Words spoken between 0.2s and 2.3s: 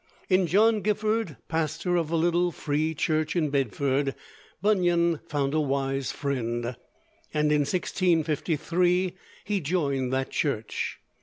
In John Gifford, pastor of a